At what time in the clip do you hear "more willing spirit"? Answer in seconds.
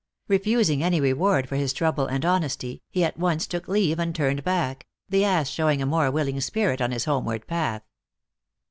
5.85-6.81